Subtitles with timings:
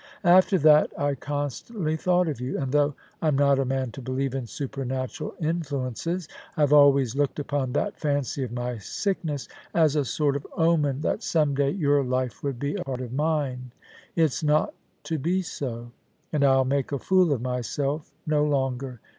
[0.25, 4.01] After that I con stantly thought of you, and though Tm not a man to
[4.01, 6.27] believe in supernatural influences,
[6.57, 11.01] I have always looked upon that fancy of my sickness as a sort of omen
[11.01, 13.73] that some day your life would be a part of mine.
[14.15, 15.91] It's not to be so,
[16.33, 19.01] and I'll make a fool of myself no longer.